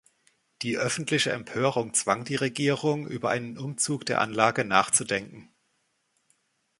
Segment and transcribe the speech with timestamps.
[0.63, 5.53] Die öffentliche Empörung zwang die Regierung, über einen Umzug der Anlage nachzudenken.